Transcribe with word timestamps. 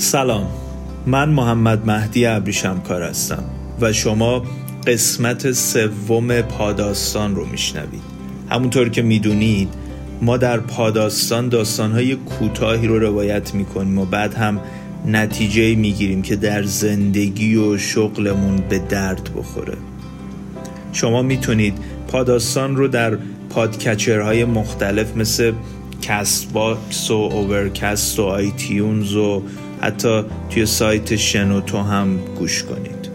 سلام. 0.00 0.46
من 1.06 1.28
محمد 1.28 1.86
مهدی 1.86 2.26
ابریشمکار 2.26 3.02
هستم 3.02 3.44
و 3.80 3.92
شما 3.92 4.42
قسمت 4.86 5.52
سوم 5.52 6.40
پاداستان 6.40 7.36
رو 7.36 7.46
میشنوید. 7.46 8.02
همونطور 8.50 8.88
که 8.88 9.02
می‌دونید 9.02 9.68
ما 10.22 10.36
در 10.36 10.60
پاداستان 10.60 11.48
داستانهای 11.48 12.14
کوتاهی 12.14 12.86
رو 12.86 12.98
روایت 12.98 13.54
می‌کنیم 13.54 13.98
و 13.98 14.04
بعد 14.04 14.34
هم 14.34 14.60
نتیجه 15.06 15.74
می‌گیریم 15.74 16.22
که 16.22 16.36
در 16.36 16.62
زندگی 16.62 17.56
و 17.56 17.78
شغلمون 17.78 18.56
به 18.68 18.78
درد 18.78 19.30
بخوره. 19.36 19.76
شما 20.92 21.22
می‌تونید 21.22 21.78
پاداستان 22.08 22.76
رو 22.76 22.88
در 22.88 23.18
پادکچرهای 23.50 24.44
مختلف 24.44 25.16
مثل 25.16 25.52
Castbox 26.02 27.10
و 27.10 27.14
Overcast 27.14 28.18
و 28.18 28.22
iTunes 28.22 29.14
و 29.14 29.42
حتی 29.80 30.24
توی 30.50 30.66
سایت 30.66 31.16
شنوتو 31.16 31.78
هم 31.78 32.18
گوش 32.38 32.62
کنید. 32.62 33.10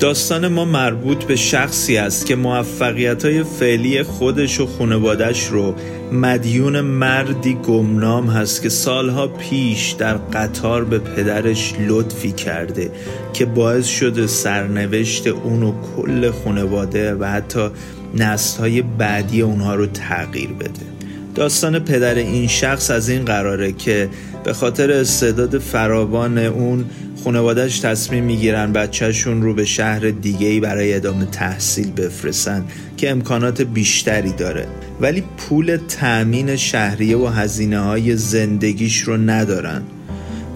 داستان 0.00 0.48
ما 0.48 0.64
مربوط 0.64 1.24
به 1.24 1.36
شخصی 1.36 1.96
است 1.96 2.26
که 2.26 2.36
موفقیت 2.36 3.24
های 3.24 3.42
فعلی 3.42 4.02
خودش 4.02 4.60
و 4.60 4.66
خانوادش 4.66 5.46
رو 5.46 5.74
مدیون 6.12 6.80
مردی 6.80 7.54
گمنام 7.54 8.30
هست 8.30 8.62
که 8.62 8.68
سالها 8.68 9.26
پیش 9.26 9.90
در 9.90 10.14
قطار 10.14 10.84
به 10.84 10.98
پدرش 10.98 11.74
لطفی 11.88 12.32
کرده 12.32 12.90
که 13.32 13.46
باعث 13.46 13.86
شده 13.86 14.26
سرنوشت 14.26 15.26
اون 15.26 15.62
و 15.62 15.72
کل 15.96 16.30
خانواده 16.30 17.14
و 17.14 17.24
حتی 17.24 17.68
نسل 18.14 18.60
های 18.60 18.82
بعدی 18.82 19.42
اونها 19.42 19.74
رو 19.74 19.86
تغییر 19.86 20.50
بده. 20.52 20.97
داستان 21.34 21.78
پدر 21.78 22.14
این 22.14 22.46
شخص 22.46 22.90
از 22.90 23.08
این 23.08 23.24
قراره 23.24 23.72
که 23.72 24.08
به 24.44 24.52
خاطر 24.52 24.92
استعداد 24.92 25.58
فراوان 25.58 26.38
اون 26.38 26.84
خانوادهش 27.24 27.78
تصمیم 27.78 28.24
می‌گیرن 28.24 28.72
بچهشون 28.72 29.42
رو 29.42 29.54
به 29.54 29.64
شهر 29.64 30.10
دیگه 30.10 30.60
برای 30.60 30.94
ادامه 30.94 31.24
تحصیل 31.24 31.92
بفرستن 31.92 32.64
که 32.96 33.10
امکانات 33.10 33.62
بیشتری 33.62 34.32
داره. 34.32 34.66
ولی 35.00 35.24
پول 35.36 35.78
تأمین 35.88 36.56
شهریه 36.56 37.16
و 37.16 37.26
هزینه 37.26 37.78
های 37.78 38.16
زندگیش 38.16 38.98
رو 39.00 39.16
ندارن. 39.16 39.82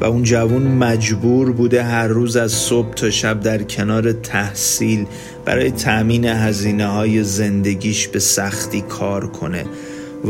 و 0.00 0.04
اون 0.04 0.22
جوون 0.22 0.62
مجبور 0.62 1.52
بوده 1.52 1.82
هر 1.82 2.08
روز 2.08 2.36
از 2.36 2.52
صبح 2.52 2.94
تا 2.94 3.10
شب 3.10 3.40
در 3.40 3.62
کنار 3.62 4.12
تحصیل 4.12 5.06
برای 5.44 5.70
تأمین 5.70 6.24
هزینه 6.24 6.86
های 6.86 7.24
زندگیش 7.24 8.08
به 8.08 8.18
سختی 8.18 8.80
کار 8.80 9.26
کنه. 9.26 9.64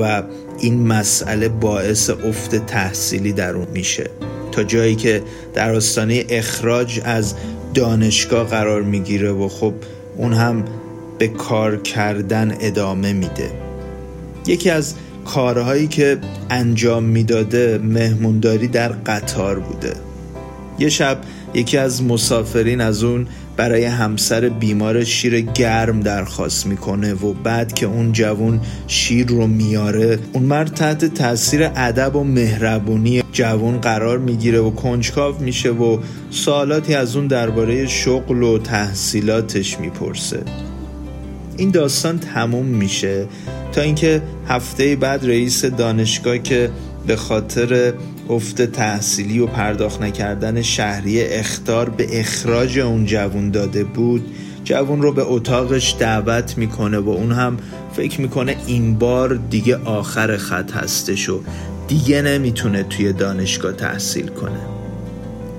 و 0.00 0.22
این 0.58 0.86
مسئله 0.86 1.48
باعث 1.48 2.10
افت 2.10 2.66
تحصیلی 2.66 3.32
در 3.32 3.56
اون 3.56 3.66
میشه. 3.72 4.10
تا 4.52 4.62
جایی 4.62 4.94
که 4.94 5.22
در 5.54 5.74
آستانه 5.74 6.24
اخراج 6.28 7.00
از 7.04 7.34
دانشگاه 7.74 8.46
قرار 8.46 8.82
می‌گیره 8.82 9.32
و 9.32 9.48
خب 9.48 9.74
اون 10.16 10.32
هم 10.32 10.64
به 11.18 11.28
کار 11.28 11.76
کردن 11.76 12.56
ادامه 12.60 13.12
میده. 13.12 13.50
یکی 14.46 14.70
از 14.70 14.94
کارهایی 15.24 15.86
که 15.86 16.18
انجام 16.50 17.04
می‌داده 17.04 17.78
مهمونداری 17.78 18.68
در 18.68 18.88
قطار 18.88 19.58
بوده. 19.58 19.92
یه 20.82 20.88
شب 20.88 21.18
یکی 21.54 21.78
از 21.78 22.02
مسافرین 22.02 22.80
از 22.80 23.02
اون 23.02 23.26
برای 23.56 23.84
همسر 23.84 24.48
بیمار 24.48 25.04
شیر 25.04 25.40
گرم 25.40 26.00
درخواست 26.00 26.66
می‌کنه 26.66 27.14
و 27.14 27.32
بعد 27.32 27.72
که 27.72 27.86
اون 27.86 28.12
جوون 28.12 28.60
شیر 28.86 29.26
رو 29.26 29.46
میاره 29.46 30.18
اون 30.32 30.42
مرد 30.42 30.74
تحت 30.74 31.04
تاثیر 31.04 31.70
ادب 31.76 32.16
و 32.16 32.24
مهربونی 32.24 33.22
جوون 33.32 33.78
قرار 33.78 34.18
می‌گیره 34.18 34.60
و 34.60 34.70
کنجکاو 34.70 35.38
میشه 35.38 35.70
و 35.70 35.98
سوالاتی 36.30 36.94
از 36.94 37.16
اون 37.16 37.26
درباره 37.26 37.86
شغل 37.86 38.42
و 38.42 38.58
تحصیلاتش 38.58 39.80
می‌پرسه. 39.80 40.40
این 41.56 41.70
داستان 41.70 42.18
تموم 42.18 42.66
میشه 42.66 43.26
تا 43.72 43.80
اینکه 43.80 44.22
هفته 44.48 44.96
بعد 44.96 45.26
رئیس 45.26 45.64
دانشگاه 45.64 46.38
که 46.38 46.70
به 47.06 47.16
خاطر 47.16 47.92
افت 48.28 48.62
تحصیلی 48.62 49.38
و 49.38 49.46
پرداخت 49.46 50.02
نکردن 50.02 50.62
شهری 50.62 51.22
اختار 51.22 51.88
به 51.88 52.20
اخراج 52.20 52.78
اون 52.78 53.06
جوون 53.06 53.50
داده 53.50 53.84
بود 53.84 54.34
جوون 54.64 55.02
رو 55.02 55.12
به 55.12 55.22
اتاقش 55.22 55.96
دعوت 55.98 56.58
می‌کنه 56.58 56.98
و 56.98 57.08
اون 57.08 57.32
هم 57.32 57.56
فکر 57.92 58.20
می‌کنه 58.20 58.56
این 58.66 58.94
بار 58.98 59.34
دیگه 59.50 59.76
آخر 59.76 60.36
خط 60.36 60.72
هستش 60.72 61.28
و 61.28 61.40
دیگه 61.88 62.22
نمی‌تونه 62.22 62.82
توی 62.82 63.12
دانشگاه 63.12 63.72
تحصیل 63.72 64.26
کنه. 64.26 64.60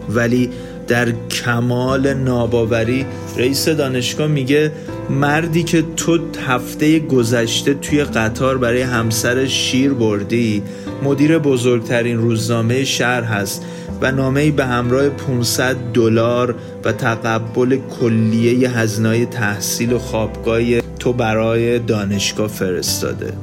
ولی 0.10 0.50
در 0.88 1.11
کمال 1.11 2.13
ناباوری 2.13 3.05
رئیس 3.38 3.69
دانشگاه 3.69 4.27
میگه 4.27 4.71
مردی 5.09 5.63
که 5.63 5.83
تو 5.97 6.19
هفته 6.47 6.99
گذشته 6.99 7.73
توی 7.73 8.03
قطار 8.03 8.57
برای 8.57 8.81
همسر 8.81 9.45
شیر 9.45 9.94
بردی 9.94 10.63
مدیر 11.03 11.38
بزرگترین 11.38 12.17
روزنامه 12.17 12.83
شهر 12.83 13.23
هست 13.23 13.66
و 14.01 14.11
نامه 14.11 14.51
به 14.51 14.66
همراه 14.66 15.09
500 15.09 15.75
دلار 15.94 16.55
و 16.83 16.91
تقبل 16.91 17.77
کلیه 18.00 18.69
هزینه 18.69 19.25
تحصیل 19.25 19.94
و 19.94 20.00
خوابگاه 20.00 20.81
تو 20.81 21.13
برای 21.13 21.79
دانشگاه 21.79 22.47
فرستاده. 22.47 23.33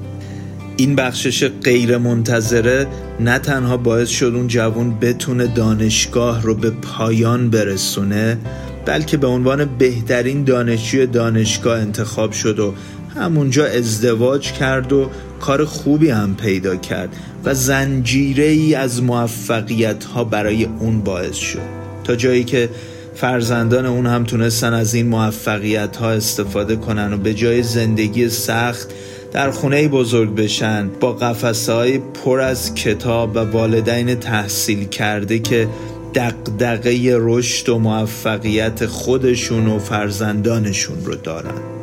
این 0.77 0.97
بخشش 0.97 1.45
غیر 1.45 1.99
منتظره 1.99 2.87
نه 3.21 3.39
تنها 3.39 3.77
باعث 3.77 4.09
شد 4.09 4.33
اون 4.35 4.47
جوون 4.47 4.99
بتونه 5.01 5.47
دانشگاه 5.47 6.43
رو 6.43 6.55
به 6.55 6.71
پایان 6.71 7.51
برسونه 7.51 8.39
بلکه 8.87 9.17
به 9.17 9.27
عنوان 9.27 9.65
بهترین 9.79 10.45
دانشجوی 10.45 11.07
دانشگاه 11.07 11.79
انتخاب 11.79 12.33
شد 12.33 12.59
و 12.59 12.75
همونجا 13.17 13.67
ازدواج 13.67 14.53
کرد 14.53 14.93
و 14.93 15.11
کار 15.41 15.65
خوبی 15.65 16.11
هم 16.11 16.37
پیدا 16.37 16.77
کرد 16.77 17.17
و 17.45 17.55
زنجیره 17.55 18.45
ای 18.45 18.75
از 18.75 19.03
موفقیت 19.03 20.05
ها 20.05 20.25
برای 20.25 20.65
اون 20.65 21.01
باعث 21.01 21.37
شد. 21.37 21.59
تا 22.05 22.17
جایی 22.17 22.45
که 22.45 22.71
فرزندان 23.15 23.87
اون 23.87 24.07
هم 24.07 24.25
تونستن 24.25 24.73
از 24.73 24.95
این 24.95 25.07
موفقیت 25.09 25.97
ها 25.97 26.11
استفاده 26.11 26.77
کنن 26.77 27.13
و 27.13 27.17
به 27.17 27.35
جای 27.35 27.63
زندگی 27.63 28.29
سخت 28.29 28.89
در 29.33 29.51
خونه 29.51 29.89
بزرگ 29.89 30.35
بشن 30.35 30.91
با 31.01 31.13
قفسه 31.13 31.73
های 31.73 31.99
پر 31.99 32.41
از 32.41 32.75
کتاب 32.75 33.37
و 33.37 33.39
والدین 33.39 34.15
تحصیل 34.15 34.89
کرده 34.89 35.39
که 35.39 35.69
دقدقه 36.15 37.17
رشد 37.21 37.69
و 37.69 37.79
موفقیت 37.79 38.87
خودشون 38.87 39.67
و 39.67 39.79
فرزندانشون 39.79 41.05
رو 41.05 41.15
دارن. 41.15 41.80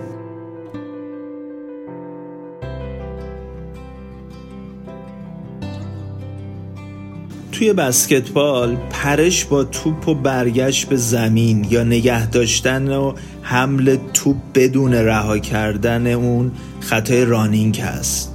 توی 7.57 7.73
بسکتبال 7.73 8.78
پرش 8.90 9.45
با 9.45 9.63
توپ 9.63 10.07
و 10.07 10.16
برگشت 10.16 10.90
به 10.90 10.95
زمین 10.95 11.68
یا 11.69 11.84
نگه 11.84 12.29
داشتن 12.29 12.88
و 12.88 13.13
حمل 13.41 13.97
توپ 14.13 14.35
بدون 14.56 14.94
رها 14.94 15.40
کردن 15.40 16.07
اون 16.07 16.51
خطای 16.79 17.25
رانینگ 17.25 17.79
هست. 17.79 18.34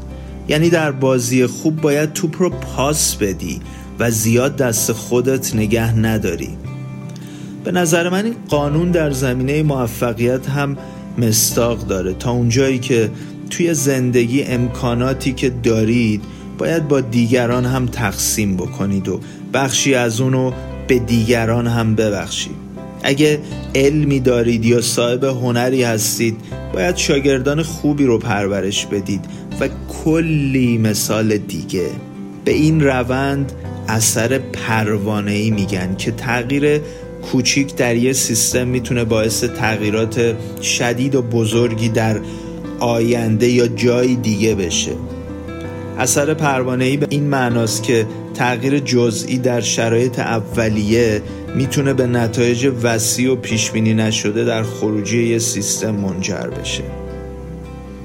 یعنی 0.48 0.70
در 0.70 0.92
بازی 0.92 1.46
خوب 1.46 1.80
باید 1.80 2.12
توپ 2.12 2.42
رو 2.42 2.50
پاس 2.50 3.16
بدی 3.16 3.60
و 3.98 4.10
زیاد 4.10 4.56
دست 4.56 4.92
خودت 4.92 5.54
نگه 5.54 5.98
نداری. 5.98 6.50
به 7.64 7.72
نظر 7.72 8.08
من 8.08 8.24
این 8.24 8.34
قانون 8.48 8.90
در 8.90 9.10
زمینه 9.10 9.62
موفقیت 9.62 10.48
هم 10.48 10.76
مستاق 11.18 11.86
داره. 11.86 12.12
تا 12.14 12.30
اونجایی 12.30 12.78
که 12.78 13.10
توی 13.50 13.74
زندگی 13.74 14.42
امکاناتی 14.42 15.32
که 15.32 15.50
دارید 15.50 16.22
باید 16.58 16.88
با 16.88 17.00
دیگران 17.00 17.64
هم 17.64 17.86
تقسیم 17.86 18.56
بکنید 18.56 19.08
و 19.08 19.20
بخشی 19.54 19.94
از 19.94 20.20
اونو 20.20 20.52
به 20.86 20.98
دیگران 20.98 21.66
هم 21.66 21.94
ببخشید. 21.94 22.62
اگه 23.02 23.40
علمی 23.74 24.20
دارید 24.20 24.64
یا 24.64 24.80
صاحب 24.80 25.24
هنری 25.24 25.82
هستید 25.82 26.36
باید 26.74 26.96
شاگردان 26.96 27.62
خوبی 27.62 28.04
رو 28.04 28.18
پرورش 28.18 28.86
بدید 28.86 29.24
و 29.60 29.68
کلی 30.04 30.78
مثال 30.78 31.36
دیگه. 31.36 31.86
به 32.44 32.52
این 32.52 32.80
روند 32.80 33.52
اثر 33.88 34.38
پروانه 34.38 35.32
ای 35.32 35.50
میگن 35.50 35.94
که 35.96 36.10
تغییر 36.12 36.80
کوچیک 37.22 37.76
در 37.76 37.96
یه 37.96 38.12
سیستم 38.12 38.66
می‌تونه 38.66 39.04
باعث 39.04 39.44
تغییرات 39.44 40.34
شدید 40.62 41.14
و 41.14 41.22
بزرگی 41.22 41.88
در 41.88 42.20
آینده 42.80 43.48
یا 43.48 43.68
جای 43.68 44.14
دیگه 44.14 44.54
بشه. 44.54 44.92
اثر 46.02 46.34
پروانه 46.34 46.84
ای 46.84 46.96
به 46.96 47.06
این 47.10 47.24
معناست 47.24 47.82
که 47.82 48.06
تغییر 48.34 48.78
جزئی 48.78 49.38
در 49.38 49.60
شرایط 49.60 50.18
اولیه 50.18 51.22
می‌تونه 51.54 51.92
به 51.92 52.06
نتایج 52.06 52.70
وسیع 52.82 53.32
و 53.32 53.36
پیش 53.36 53.70
بینی 53.70 53.94
نشده 53.94 54.44
در 54.44 54.62
خروجی 54.62 55.28
یه 55.28 55.38
سیستم 55.38 55.90
منجر 55.90 56.46
بشه. 56.46 56.82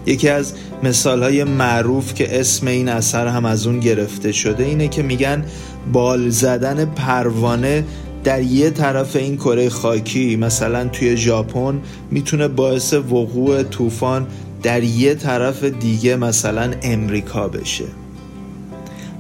یکی 0.06 0.30
از 0.30 0.54
مثال 0.84 1.24
های 1.24 1.44
معروف 1.44 2.14
که 2.14 2.40
اسم 2.40 2.68
این 2.68 2.90
اثر 2.90 3.28
هم 3.28 3.46
از 3.46 3.68
اون 3.68 3.80
گرفته 3.80 4.32
شده 4.32 4.64
اینه 4.64 4.88
که 4.88 5.04
میگن 5.04 5.46
بال 5.94 6.30
زدن 6.30 6.86
پروانه 6.86 7.84
در 8.24 8.42
یه 8.42 8.70
طرف 8.70 9.16
این 9.16 9.38
کره 9.38 9.70
خاکی 9.70 10.36
مثلا 10.36 10.88
توی 10.88 11.18
ژاپن 11.18 11.80
می‌تونه 12.12 12.48
باعث 12.48 12.94
وقوع 12.94 13.64
طوفان 13.64 14.28
در 14.64 14.84
یه 14.84 15.16
طرف 15.16 15.64
دیگه 15.64 16.16
مثلا 16.16 16.72
امریکا 16.84 17.48
بشه. 17.48 17.86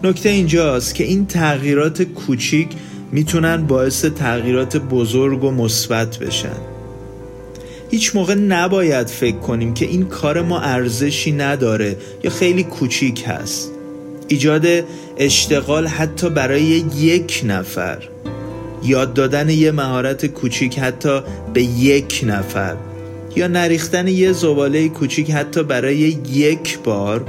نکته 0.03 0.29
اینجاست 0.29 0.95
که 0.95 1.03
این 1.03 1.25
تغییرات 1.25 2.01
کوچیک 2.01 2.67
می‌تونن 3.11 3.67
باعث 3.67 4.05
تغییرات 4.05 4.77
بزرگ 4.77 5.43
و 5.43 5.51
مثبت 5.51 6.17
بشن. 6.17 6.57
هیچ 7.91 8.15
موقع 8.15 8.33
نباید 8.33 9.07
فکر 9.07 9.37
کنیم 9.37 9.73
که 9.73 9.85
این 9.85 10.05
کار 10.05 10.41
ما 10.41 10.59
ارزشی 10.59 11.31
نداره 11.31 11.97
یا 12.23 12.31
خیلی 12.31 12.63
کوچیک 12.63 13.23
هست. 13.27 13.71
ایجاد 14.27 14.67
اشتغال 15.17 15.87
حتی 15.87 16.29
برای 16.29 16.63
یک 16.97 17.41
نفر. 17.45 18.03
یاد 18.83 19.13
دادن 19.13 19.49
یه 19.49 19.71
مهارت 19.71 20.25
کوچیک 20.25 20.79
حتی 20.79 21.21
به 21.53 21.63
یک 21.63 22.21
نفر. 22.27 22.75
یا 23.35 23.47
نریختن 23.47 24.07
یه 24.07 24.31
زباله 24.31 24.89
کوچیک 24.89 25.31
حتی 25.31 25.63
برای 25.63 25.97
یک 26.33 26.79
بار 26.79 27.25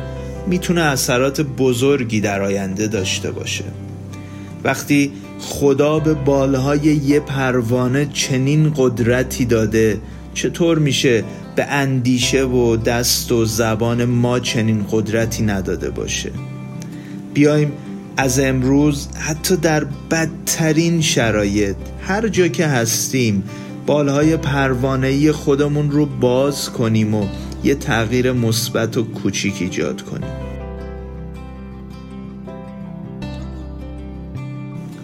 می‌تونه 0.46 0.80
اثرات 0.80 1.40
بزرگی 1.40 2.20
در 2.20 2.42
آینده 2.42 2.86
داشته 2.86 3.30
باشه. 3.30 3.64
وقتی 4.64 5.12
خدا 5.38 5.98
به 5.98 6.14
بالهای 6.14 6.80
یه 6.80 7.20
پروانه 7.20 8.08
چنین 8.12 8.72
قدرتی 8.76 9.44
داده 9.44 10.00
چطور 10.34 10.78
میشه 10.78 11.24
به 11.56 11.64
اندیشه 11.64 12.44
و 12.44 12.76
دست 12.76 13.32
و 13.32 13.44
زبان 13.44 14.04
ما 14.04 14.40
چنین 14.40 14.84
قدرتی 14.90 15.42
نداده 15.42 15.90
باشه؟ 15.90 16.30
بیایم 17.34 17.72
از 18.16 18.40
امروز 18.40 19.08
حتی 19.18 19.56
در 19.56 19.84
بدترین 20.10 21.00
شرایط 21.00 21.76
هر 22.02 22.28
جا 22.28 22.48
که 22.48 22.66
هستیم 22.66 23.42
بالهای 23.88 24.36
پروانه 24.36 25.32
خودمون 25.32 25.90
رو 25.90 26.06
باز 26.06 26.70
کنیم 26.70 27.14
و 27.14 27.26
یه 27.64 27.74
تغییر 27.74 28.32
مثبت 28.32 28.96
و 28.96 29.02
کوچیک 29.02 29.54
ایجاد 29.60 30.02
کنیم. 30.02 30.30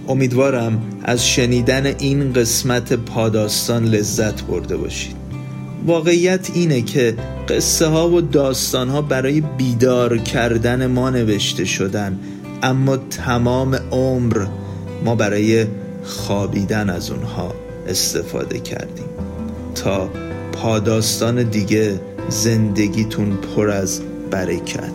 امیدوارم 0.09 0.83
از 1.03 1.27
شنیدن 1.27 1.87
این 1.87 2.33
قسمت 2.33 2.93
پاداستان 2.93 3.85
لذت 3.85 4.43
برده 4.43 4.77
باشید. 4.77 5.17
واقعیت 5.87 6.51
اینه 6.55 6.83
که 6.83 7.17
قصه 7.49 7.87
ها 7.87 8.11
و 8.11 8.21
داستان 8.21 8.89
ها 8.89 9.03
برای 9.03 9.41
بیدار 9.41 10.19
کردن 10.19 10.87
ما 10.87 11.11
نوشته 11.11 11.65
شدن 11.65 12.19
اما 12.63 12.97
تمام 12.97 13.75
عمر 13.75 14.47
ما 15.05 15.15
برای 15.15 15.67
خوابیدن 16.05 16.91
از 16.91 17.11
اونها 17.11 17.64
استفاده 17.89 18.59
کردیم. 18.59 19.09
تا 19.75 20.09
پاداستان 20.53 21.43
دیگه 21.43 22.01
زندگیتون 22.29 23.37
پر 23.37 23.71
از 23.71 24.01
برکت. 24.31 24.91